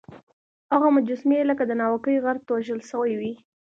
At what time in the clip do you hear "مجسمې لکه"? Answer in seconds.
0.95-1.63